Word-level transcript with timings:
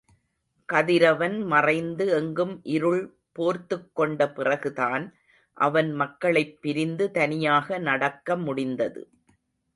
கதிரவன் 0.69 1.43
மறைந்து 1.45 2.07
எங்கும் 2.09 2.59
இருள் 2.63 3.03
போர்த்துக் 3.31 3.95
கொண்ட 3.95 4.29
பிறகுதான் 4.31 5.05
அவன் 5.57 5.91
மக்களைப் 5.91 6.61
பிரிந்து 6.61 7.11
தனியாக 7.11 7.77
நடக்க 7.77 8.37
முடிந்தது. 8.37 9.03